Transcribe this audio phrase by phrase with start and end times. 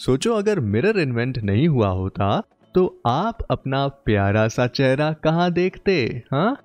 [0.00, 2.42] सोचो, अगर mirror invent नहीं हुआ होता
[2.74, 6.56] तो आप अपना प्यारा सा चेहरा कहाँ देखते हाँ?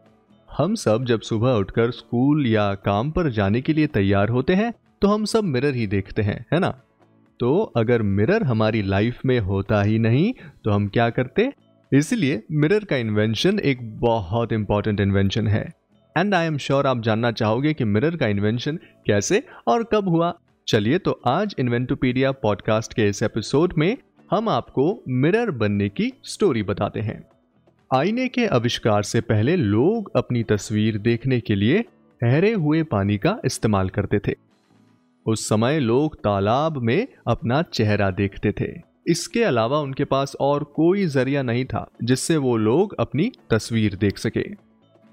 [0.50, 4.72] हम सब जब सुबह उठकर स्कूल या काम पर जाने के लिए तैयार होते हैं
[5.02, 6.70] तो हम सब मिरर ही देखते हैं, है ना?
[7.40, 10.34] तो अगर मिरर हमारी लाइफ में होता ही नहीं
[10.66, 11.52] तो हम क्या करते?
[11.92, 15.66] इसलिए मिरर का इन्वेंशन एक बहुत इंपॉर्टेंट इन्वेंशन है।
[16.16, 20.34] एंड आई एम श्योर आप जानना चाहोगे कि मिरर का इन्वेंशन कैसे और कब हुआ
[20.68, 23.98] चलिए तो आज इन्वेंटोपीडिया पॉडकास्ट के इस एपिसोड में
[24.32, 27.28] हम आपको मिरर बनने की स्टोरी बताते हैं।
[27.96, 31.82] आईने के आविष्कार से पहले लोग अपनी तस्वीर देखने के लिए
[32.22, 34.34] ठहरे हुए पानी का इस्तेमाल करते थे।
[35.26, 41.06] उस समय लोग तालाब में अपना चेहरा देखते थे। इसके अलावा उनके पास और कोई
[41.06, 44.50] ज़रिया नहीं था, जिससे वो लोग अपनी तस्वीर देख सके।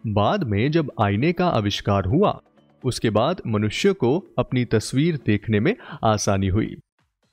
[0.06, 2.40] बाद में जब आईने का आविष्कार हुआ
[2.84, 6.76] उसके बाद मनुष्य को अपनी तस्वीर देखने में आसानी हुई।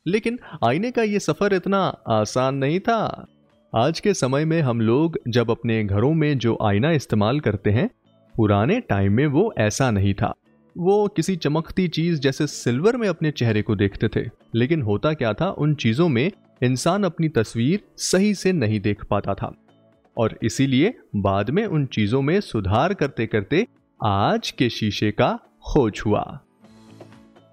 [0.08, 3.28] लेकिन आईने का ये सफ़र इतना आसान नहीं था।
[3.76, 7.90] आज के समय में हम लोग जब अपने घरों में जो आईना इस्तेमाल करते हैं,
[8.36, 10.34] पुराने टाइम में वो ऐसा नहीं था।
[10.78, 15.34] वो किसी चमकती चीज़ जैसे सिल्वर में अपने चेहरे को देखते थे, लेकिन होता क्या
[15.34, 16.32] था, उन चीज़ों में
[16.64, 19.56] इंसान अपनी तस्वीर सही से नहीं देख पाता था।
[20.18, 23.68] और इसीलिए बाद में उन चीज़ों में सुधार करते करते
[24.06, 25.28] आज के शीशे का
[25.66, 26.20] खोज हुआ।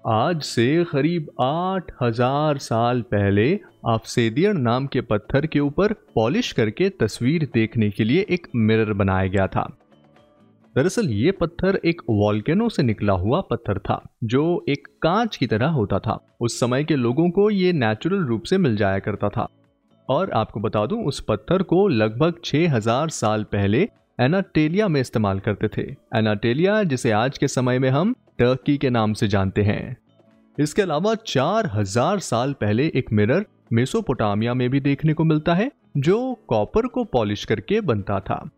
[0.05, 6.89] आज से करीब आठ हज़ार साल पहले ऑफसेदियन नाम के पत्थर के ऊपर पॉलिश करके
[6.89, 9.67] तस्वीर देखने के लिए एक मिरर बनाया गया था।
[10.75, 15.67] दरअसल ये पत्थर एक वॉल्केनो से निकला हुआ पत्थर था, जो एक कांच की तरह
[15.67, 19.47] होता था। उस समय के लोगों को ये नेचुरल रूप से मिल जाया करता था।
[20.09, 23.87] और आपको बता दूँ, उस पत्थर को लगभग 6000 साल पहले
[24.19, 29.13] एनाटेलिया में इस्तेमाल करते थे। एनाटेलिया, जिसे आज के समय में हम टर्की के नाम
[29.13, 29.97] से जानते हैं।
[30.59, 36.39] इसके अलावा 4000 साल पहले एक मिरर मेसोपोटामिया में भी देखने को मिलता है, जो
[36.47, 38.49] कॉपर को पॉलिश करके बनता था।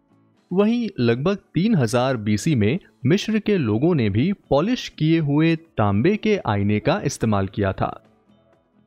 [0.53, 6.39] वहीं लगभग 3000 बीसी में मिस्र के लोगों ने भी पॉलिश किए हुए तांबे के
[6.47, 8.03] आईने का इस्तेमाल किया था।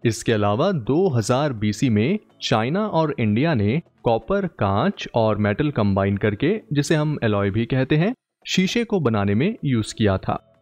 [0.04, 6.60] इसके अलावा 2000 बीसी में चाइना और इंडिया ने कॉपर, कांच और मेटल कंबाइन करके,
[6.72, 8.14] जिसे हम एलॉय भी कहते हैं,
[8.46, 10.54] शीशे को बनाने में यूज़ किया था।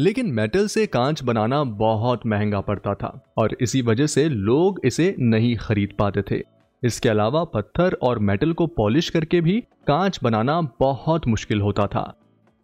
[0.00, 5.16] लेकिन मेटल से कांच बनाना बहुत महँगा पड़ता था, और इसी वजह से लोग इसे
[5.18, 6.42] नहीं खरीद पाते थे।
[6.84, 12.14] इसके अलावा पत्थर और मेटल को पॉलिश करके भी कांच बनाना बहुत मुश्किल होता था,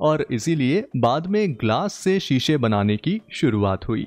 [0.00, 4.06] और इसीलिए बाद में ग्लास से शीशे बनाने की शुरुआत हुई।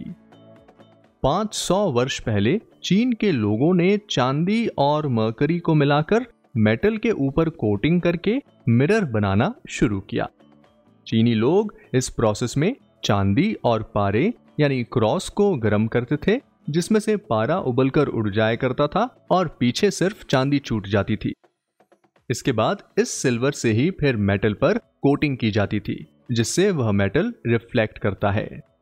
[1.28, 6.26] 500 वर्ष पहले चीन के लोगों ने चांदी और मरकरी को मिलाकर
[6.58, 10.30] मेटल के ऊपर कोटिंग करके मिरर बनाना शुरू किया।
[11.08, 17.00] चीनी लोग इस प्रोसेस में चांदी और पारे, यानी क्रॉस को गर्म करते थे, जिसमें
[17.00, 21.34] से पारा उबलकर उड़ जाया करता था और पीछे सिर्फ़ चांदी छूट जाती थी।
[22.30, 26.92] इसके बाद इस सिल्वर से ही फिर मेटल पर कोटिंग की जाती थी, जिससे वह
[26.92, 28.77] मेटल रिफ्लेक्ट करता है।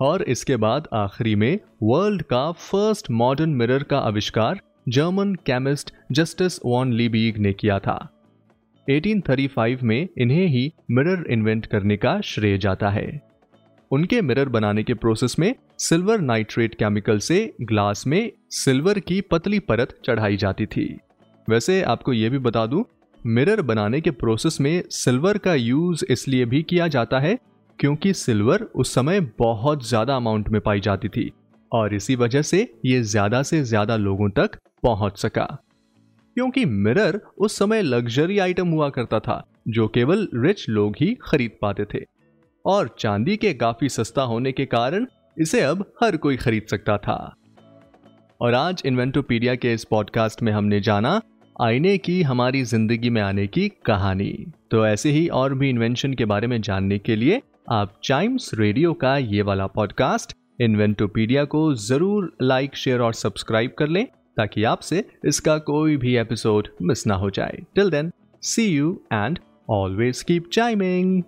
[0.00, 6.60] और इसके बाद आखिरी में वर्ल्ड का फ़र्स्ट मॉडर्न मिरर का आविष्कार German chemist Justus
[6.66, 7.96] von Liebig ने किया था।
[8.88, 13.20] 1835 में इन्हें ही मिरर इन्वेंट करने का श्रेय जाता है।
[13.90, 19.58] उनके मिरर बनाने के प्रोसेस में सिल्वर नाइट्रेट केमिकल से ग्लास में सिल्वर की पतली
[19.58, 20.98] परत चढ़ाई जाती थी।
[21.48, 22.84] वैसे आपको यह भी बता दूँ,
[23.26, 27.38] मिरर बनाने के प्रोसेस में सिल्वर का यूज़ इसलिए भी किया जाता है
[27.78, 31.30] क्योंकि सिल्वर उस समय बहुत ज़्यादा अमाउंट में पाई जाती थी
[31.72, 35.44] और इसी वजह से ये ज़्यादा से ज़्यादा लोगों तक पहुँच सका।
[36.36, 41.56] क्योंकि मिरर उस समय लग्जरी आइटम हुआ करता था, जो केवल रिच लोग ही खरीद
[41.62, 42.04] पाते थे।
[42.64, 47.34] और चांदी के काफ़ी सस्ता होने के कारण इसे अब हर कोई खरीद सकता था।
[48.40, 51.20] और आज इन्वेंटोपीडिया के इस पॉडकास्ट में हमने जाना
[51.56, 54.32] आईने की हमारी ज़िंदगी में आने की कहानी।
[54.70, 57.40] तो ऐसे ही और भी इन्वेंशन के बारे में जानने के लिए
[57.72, 63.88] आप चाइम्स रेडियो का ये वाला पॉडकास्ट इन्वेंटोपीडिया को ज़रूर लाइक शेयर और सब्सक्राइब कर
[63.88, 64.04] लें,
[64.36, 68.10] ताकि आपसे इसका कोई भी एपिसोड मिस ना हो जाए। Till then
[68.42, 69.38] see you and
[69.70, 71.22] always keep chiming